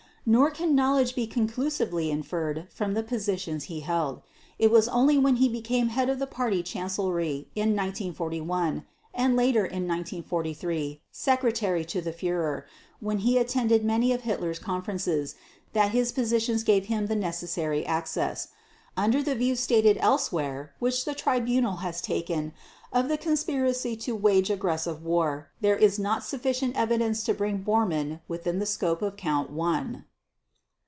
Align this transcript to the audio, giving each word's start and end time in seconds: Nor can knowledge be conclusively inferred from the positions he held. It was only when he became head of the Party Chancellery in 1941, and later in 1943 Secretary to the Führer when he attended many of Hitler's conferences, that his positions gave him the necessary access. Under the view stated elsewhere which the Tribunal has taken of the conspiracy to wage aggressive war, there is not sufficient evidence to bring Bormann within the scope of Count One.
Nor 0.23 0.51
can 0.51 0.75
knowledge 0.75 1.15
be 1.15 1.25
conclusively 1.25 2.11
inferred 2.11 2.67
from 2.69 2.93
the 2.93 3.01
positions 3.01 3.63
he 3.65 3.79
held. 3.79 4.21
It 4.59 4.69
was 4.69 4.87
only 4.87 5.17
when 5.17 5.37
he 5.37 5.49
became 5.49 5.87
head 5.87 6.09
of 6.11 6.19
the 6.19 6.27
Party 6.27 6.61
Chancellery 6.61 7.47
in 7.55 7.69
1941, 7.75 8.85
and 9.15 9.35
later 9.35 9.65
in 9.65 9.87
1943 9.87 11.01
Secretary 11.11 11.83
to 11.85 12.01
the 12.01 12.13
Führer 12.13 12.65
when 12.99 13.17
he 13.25 13.39
attended 13.39 13.83
many 13.83 14.13
of 14.13 14.21
Hitler's 14.21 14.59
conferences, 14.59 15.33
that 15.73 15.89
his 15.89 16.11
positions 16.11 16.61
gave 16.61 16.85
him 16.85 17.07
the 17.07 17.15
necessary 17.15 17.83
access. 17.87 18.49
Under 18.95 19.23
the 19.23 19.33
view 19.33 19.55
stated 19.55 19.97
elsewhere 20.01 20.71
which 20.77 21.03
the 21.03 21.15
Tribunal 21.15 21.77
has 21.77 21.99
taken 21.99 22.53
of 22.93 23.07
the 23.07 23.17
conspiracy 23.17 23.95
to 23.95 24.15
wage 24.15 24.51
aggressive 24.51 25.01
war, 25.03 25.49
there 25.61 25.75
is 25.77 25.97
not 25.97 26.23
sufficient 26.23 26.77
evidence 26.77 27.23
to 27.23 27.33
bring 27.33 27.63
Bormann 27.63 28.19
within 28.27 28.59
the 28.59 28.67
scope 28.67 29.01
of 29.01 29.17
Count 29.17 29.49
One. 29.49 30.05